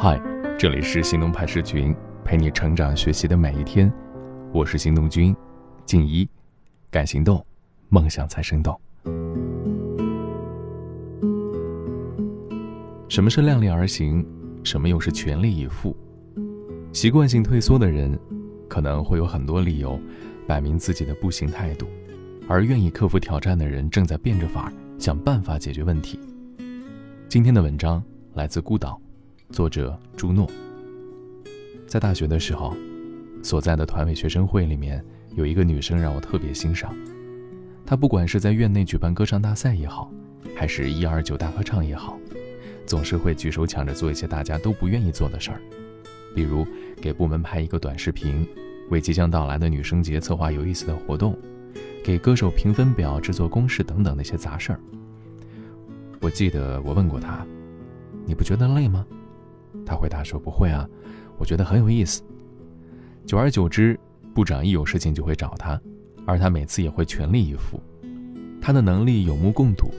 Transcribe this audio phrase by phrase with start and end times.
[0.00, 0.16] 嗨，
[0.56, 1.92] 这里是行动派社群，
[2.24, 3.92] 陪你成长学习的每一天。
[4.54, 5.34] 我是行动君
[5.84, 6.28] 静一，
[6.88, 7.44] 敢行动，
[7.88, 8.80] 梦想才生动。
[13.08, 14.24] 什么是量力而行？
[14.62, 15.96] 什么又是全力以赴？
[16.92, 18.16] 习惯性退缩的人，
[18.68, 19.98] 可能会有很多理由，
[20.46, 21.86] 摆明自己的不行态度；
[22.48, 26.20] 而愿意克服挑战的人，正在变着法儿想办法解决问题。
[27.28, 28.00] 今天的文章
[28.34, 28.96] 来自孤岛。
[29.50, 30.48] 作者朱诺。
[31.86, 32.76] 在大学的时候，
[33.42, 35.02] 所在的团委学生会里面
[35.34, 36.94] 有一个女生让我特别欣赏。
[37.86, 40.12] 她不管是在院内举办歌唱大赛也好，
[40.54, 42.18] 还是一二九大合唱也好，
[42.84, 45.60] 总是会举手抢着做一些大家都不愿意做的事儿，
[46.34, 46.66] 比如
[47.00, 48.46] 给部门拍一个短视频，
[48.90, 51.34] 为即将到来的女生节策划有意思的活动，
[52.04, 54.80] 给歌手评分表制作公式等等那些杂事儿。
[56.20, 57.46] 我记得我问过她
[58.26, 59.06] ：“你不觉得累吗？”
[59.84, 60.88] 他回答说：“不会啊，
[61.38, 62.22] 我觉得很有意思。”
[63.26, 63.98] 久而久之，
[64.34, 65.80] 部长一有事情就会找他，
[66.26, 67.80] 而他每次也会全力以赴。
[68.60, 69.90] 他的能力有目共睹，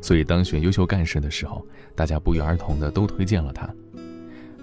[0.00, 3.68] 所以当选优秀干事的时候，大家不约而同的都推荐了他。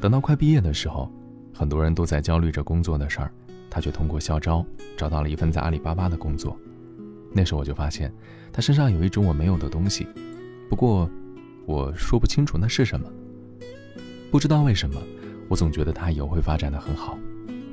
[0.01, 1.11] 等到快毕业的时候，
[1.53, 3.31] 很多人都在焦虑着工作的事儿，
[3.69, 4.65] 他却通过校招
[4.97, 6.57] 找到了一份在阿里巴巴的工作。
[7.31, 8.13] 那时候我就发现，
[8.51, 10.07] 他身上有一种我没有的东西，
[10.69, 11.09] 不过
[11.65, 13.07] 我说不清楚那是什么。
[14.35, 15.01] 不知道为什么，
[15.47, 17.17] 我总觉得他以后会发展的很好，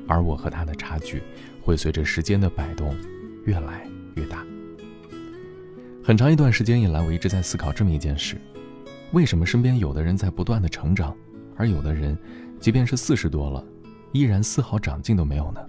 [0.07, 1.21] 而我和他的差距
[1.61, 2.95] 会随着时间的摆动
[3.47, 4.47] 越来越大。
[6.05, 8.37] 很长一段时间以来，我一直在思考这么一件事：
[9.11, 11.13] 为什么身边有的人在不断的成长，
[11.57, 12.17] 而有的人，
[12.61, 13.67] 即便是四十多了，
[14.13, 15.61] 依然丝毫长进都没有呢？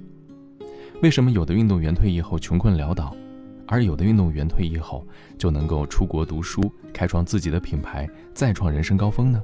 [1.02, 3.18] 为什么有的运动员退役后穷困潦倒，
[3.66, 5.04] 而有的运动员退役后
[5.40, 9.42] 就能够出国读书，开创自己的品牌，再创人生高峰呢？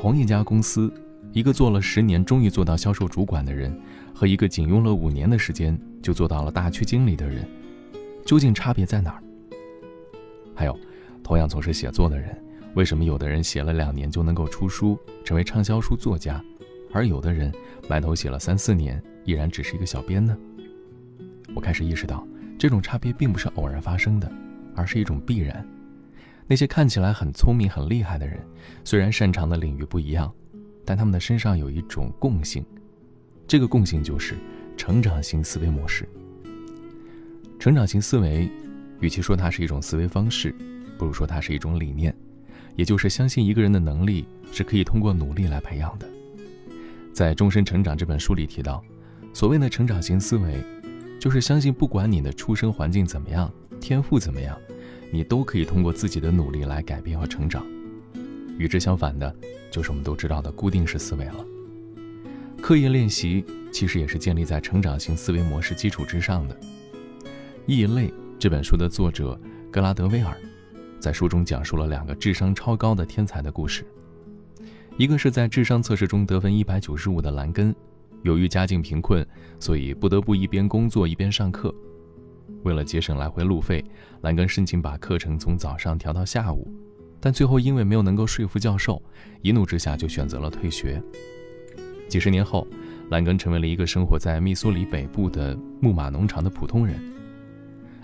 [0.00, 0.92] 同一家公司，
[1.32, 3.76] 一个做了十年终于做到销售主管的人，
[4.14, 7.44] 和一个仅用了五年的时间就做到了大区经理的人，
[8.24, 9.22] 究竟差别在哪儿？
[10.54, 10.78] 还有，
[11.24, 12.40] 同样从事写作的人，
[12.74, 16.40] 为什么有的人写了两年就能够出书，成为畅销书作家，
[16.92, 17.52] 而有的人
[17.88, 20.38] 埋头写了三四年，依然只是一个小编呢？
[21.56, 22.24] 我开始意识到，
[22.56, 24.30] 这种差别并不是偶然发生的，
[24.76, 25.66] 而是一种必然。
[26.50, 28.40] 那些看起来很聪明、很厉害的人，
[28.82, 30.32] 虽然擅长的领域不一样，
[30.82, 32.64] 但他们的身上有一种共性，
[33.46, 34.34] 这个共性就是
[34.74, 36.08] 成长型思维模式。
[37.58, 38.50] 成长型思维，
[39.00, 40.54] 与其说它是一种思维方式，
[40.96, 42.16] 不如说它是一种理念，
[42.76, 46.08] 也就是相信一个人的能力是可以通过努力来培养的。
[47.12, 48.82] 在《终身成长》这本书里提到，
[49.34, 50.64] 所谓的成长型思维，
[51.20, 54.58] 就是相信不管你的出生环境怎么样，天赋怎么样。
[55.10, 57.66] 你都可以通过自己的努力来改变和成长。
[58.58, 59.34] 与之相反的，
[59.70, 61.44] 就是我们都知道的固定式思维了。
[62.60, 66.54] 刻意练习其实也是建立在成长型思维模式基础之上的。
[67.66, 68.08] 《异类》
[68.38, 70.36] 这本书的作者格拉德威尔，
[70.98, 73.86] 在书中讲述了两个智商超高的天才的故事。
[74.96, 77.72] 一个是在智商测试中得分一百九十五的兰根，
[78.22, 79.24] 由于家境贫困，
[79.60, 81.72] 所以不得不一边工作一边上课。
[82.62, 83.84] 为了节省来回路费，
[84.22, 86.70] 兰根申请把课程从早上调到下午，
[87.20, 89.02] 但最后因为没有能够说服教授，
[89.42, 91.02] 一怒之下就选择了退学。
[92.08, 92.66] 几十年后，
[93.10, 96.98] 兰根成为了一个生活在密苏里北部的木马农场的普通人。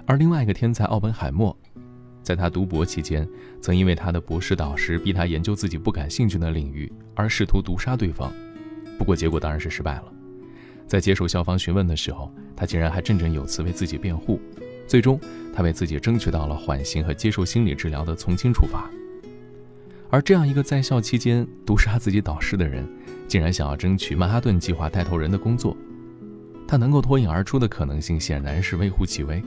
[0.07, 1.57] 而另外一个天才奥本海默，
[2.23, 3.29] 在他读博期间，
[3.61, 8.33] 曾因为他的博士导师逼他研究自己不感兴趣的领域而试图毒杀对方，
[8.99, 10.13] 不过结果当然是失败了。
[10.87, 14.41] 在接受校方询问的时候，他竟然还振振有词为自己辩护。
[14.87, 15.19] 最终，
[15.55, 18.91] 他为自己争取到了缓刑和接受心理治疗的从轻处罚。
[20.11, 22.87] 而这样一个在校期间毒杀自己导师的人，
[23.27, 25.77] 竟然想要争取曼哈顿计划带头人的工作。
[26.69, 29.43] 他能够脱颖而出的可能性显然是微乎其微。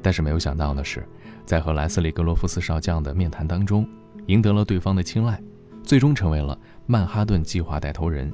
[0.00, 1.06] 但是没有想到的是，
[1.44, 3.88] 在和莱斯利·格罗夫斯少将的面谈当中，
[4.26, 5.40] 赢得了对方的青睐，
[5.82, 8.32] 最终成为了曼哈顿计划带头人。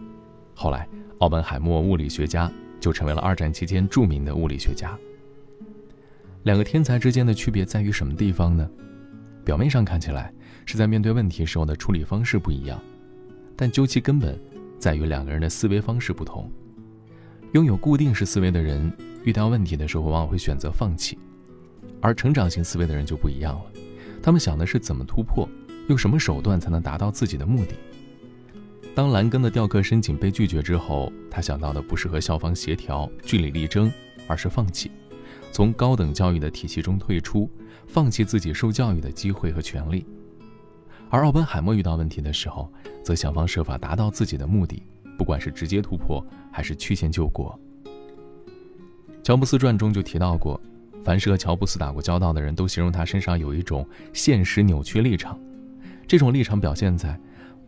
[0.54, 0.88] 后来。
[1.18, 2.48] 奥本海默物理学家
[2.80, 4.98] 就成为了二战期间著名的物理学家。
[6.44, 8.68] 两个天才之间的区别在于什么地方呢？
[9.44, 10.32] 表面上看起来
[10.66, 12.80] 是在面对问题时候的处理方式不一样，
[13.56, 14.38] 但究其根本，
[14.78, 16.50] 在于两个人的思维方式不同。
[17.52, 18.92] 拥有固定式思维的人
[19.24, 21.16] 遇到问题的时候，往往会选择放弃；
[22.00, 23.64] 而成长型思维的人就不一样了，
[24.22, 25.48] 他们想的是怎么突破，
[25.88, 27.74] 用什么手段才能达到自己的目的。
[28.94, 33.92] 当兰根的调课申请被拒绝之后，他想到的不是和校方协调、据理力争，
[34.26, 34.90] 而是放弃，
[35.52, 37.48] 从高等教育的体系中退出，
[37.86, 40.04] 放弃自己受教育的机会和权利。
[41.10, 42.70] 而奥本海默遇到问题的时候，
[43.04, 44.82] 则想方设法达到自己的目的，
[45.16, 47.58] 不管是直接突破还是曲线救国。
[49.22, 50.60] 乔布斯传中就提到过，
[51.04, 55.38] 凡是和乔布斯打过交道的人都形容他身上有一种现实扭曲立场，
[56.06, 57.18] 这种立场表现在，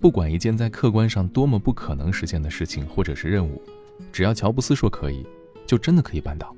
[0.00, 3.62] 不管一件在客观上多么不可能实现的事情或者是任务，
[4.10, 5.26] 只要乔布斯说可以，
[5.66, 6.56] 就真的可以办到。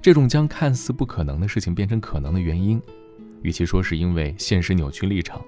[0.00, 2.80] 这种将看似不可能的事情变成可能的原因，
[3.42, 5.44] 与其说是因为现实扭曲立场，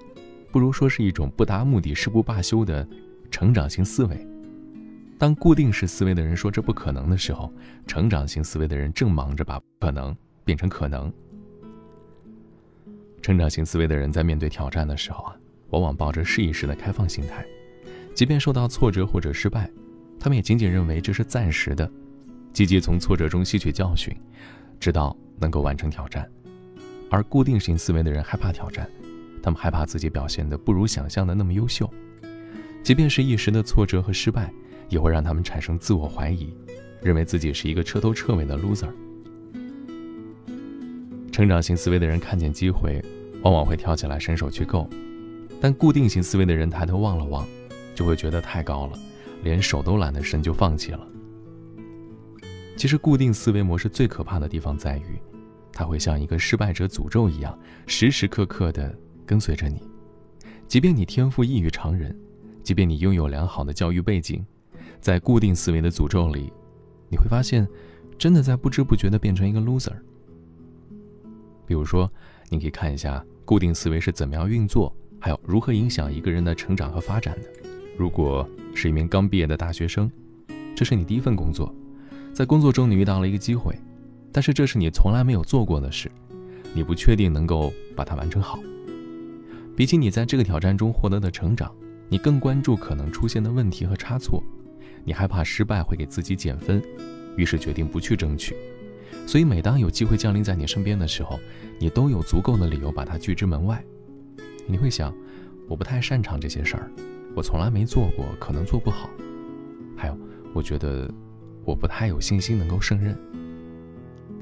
[0.51, 2.85] 不如说是一种不达目的誓不罢休的
[3.31, 4.27] 成长型思维。
[5.17, 7.53] 当固定式思维的人说这不可能的时候，
[7.87, 11.11] 成长型思维的人正忙着把不可能变成可能。
[13.21, 15.35] 成长型思维的人在面对挑战的时候啊，
[15.71, 17.45] 往往抱着试一试的开放心态，
[18.13, 19.69] 即便受到挫折或者失败，
[20.19, 21.91] 他们也仅仅认为这是暂时的，
[22.53, 24.15] 积极从挫折中吸取教训，
[24.79, 26.25] 直到能够完成挑战。
[27.09, 28.89] 而固定型思维的人害怕挑战，
[29.43, 31.91] 他们害怕自己表现的不如想象的那么优秀，
[32.83, 34.49] 即便是一时的挫折和失败。
[34.89, 36.53] 也会让他们产生自我怀疑，
[37.01, 38.89] 认为自己是一个彻头彻尾的 loser。
[41.31, 43.01] 成长型思维的人看见机会，
[43.41, 44.89] 往往会跳起来伸手去够，
[45.61, 47.47] 但固定型思维的人抬头望了望，
[47.95, 48.97] 就会觉得太高了，
[49.43, 51.07] 连手都懒得伸就放弃了。
[52.75, 55.21] 其实，固定思维模式最可怕的地方在于，
[55.71, 59.83] 它会像一个失败者诅咒一样，时时刻刻地跟随着你，
[60.67, 62.17] 即便你天赋异于常人，
[62.63, 64.43] 即便你拥有良好的教育背景。
[64.99, 66.51] 在固定思维的诅咒里，
[67.09, 67.67] 你会发现，
[68.17, 69.95] 真的在不知不觉地变成一个 loser。
[71.65, 72.11] 比如说，
[72.49, 77.49] 你可以看一下固定思维是怎么样运作，还有如何影响一个人的成长和发展的。
[77.95, 80.11] 如果是一名刚毕业的大学生，
[80.75, 81.73] 这是你第一份工作，
[82.33, 83.77] 在工作中你遇到了一个机会，
[84.31, 86.11] 但是这是你从来没有做过的事，
[86.73, 88.59] 你不确定能够把它完成好。
[89.77, 91.71] 比起你在这个挑战中获得的成长，
[92.09, 94.43] 你更关注可能出现的问题和差错。
[95.03, 96.81] 你害怕失败会给自己减分，
[97.35, 98.55] 于是决定不去争取。
[99.27, 101.39] 所以每当有机会降临在你身边的时候，
[101.79, 103.83] 你都有足够的理由把它拒之门外。
[104.67, 105.13] 你会想，
[105.67, 106.91] 我不太擅长这些事儿，
[107.35, 109.09] 我从来没做过，可能做不好。
[109.97, 110.17] 还有，
[110.53, 111.11] 我觉得
[111.65, 113.17] 我不太有信心能够胜任。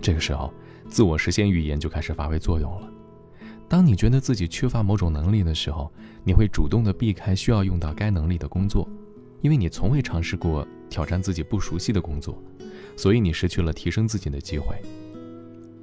[0.01, 0.53] 这个时候，
[0.87, 2.89] 自我实现预言就开始发挥作用了。
[3.67, 5.91] 当你觉得自己缺乏某种能力的时候，
[6.23, 8.87] 你会主动的避开需要用到该能力的工作。
[9.41, 12.43] 因为你从未尝试过挑战自己不熟悉的工作，
[12.97, 14.75] 所以你失去了提升自己的机会。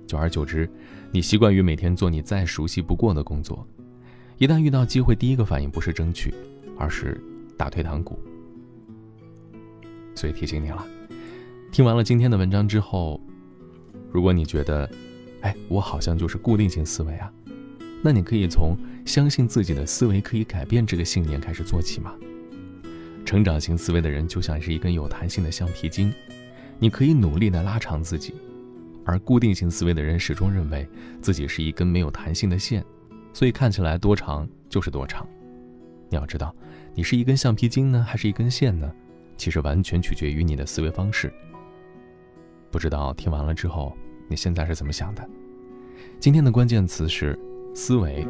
[0.06, 0.68] 久而久之，
[1.10, 3.66] 你习惯于每天做你再熟悉不过的工作，
[4.38, 6.34] 一旦遇到机会，第一个反应不是争取，
[6.76, 7.18] 而是
[7.56, 8.18] 打退堂鼓。
[10.14, 10.86] 所以提醒你了，
[11.72, 13.18] 听完了今天的文章之后，
[14.10, 14.88] 如果你觉得，
[15.40, 17.32] 哎，我好像就是固定型思维啊，
[18.02, 22.14] 那你可以从相信自己的思维可以改变这个信念开始做起嘛。
[23.24, 26.12] 成长型思维的人就像是一根有弹性的橡皮筋，
[26.78, 28.34] 你可以努力的拉长自己；
[29.02, 30.86] 而固定型思维的人始终认为
[31.22, 32.84] 自己是一根没有弹性的线，
[33.36, 35.28] 所以看起来多长就是多长。
[36.08, 36.56] 你要知道
[36.94, 38.90] 你是一根橡皮筋呢还是一根线呢？
[39.36, 41.30] 其实完全取决于你的思维方式。
[42.70, 43.94] 不知道听完了之后
[44.26, 45.22] 你现在是怎么想的？
[46.18, 47.38] 今天的关键词是
[47.74, 48.26] 思维。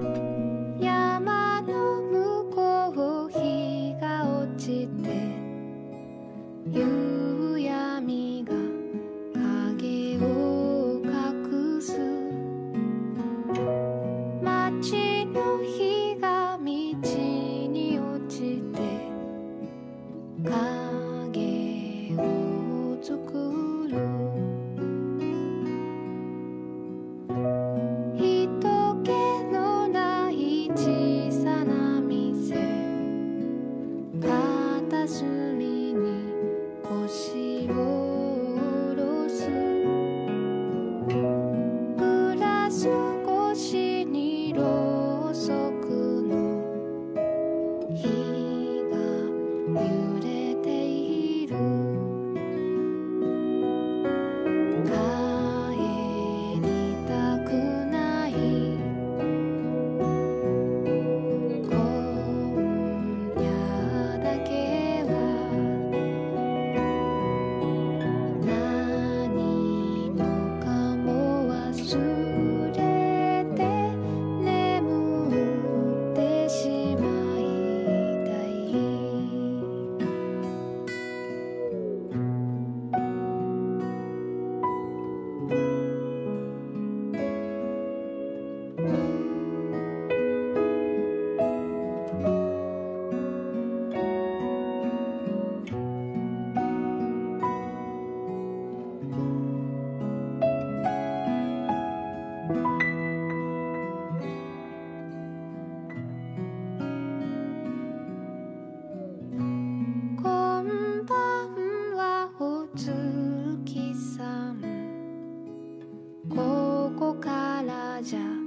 [117.96, 118.45] 大家。